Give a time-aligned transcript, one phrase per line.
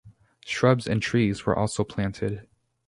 [0.45, 2.47] Shrubs and trees were also planted.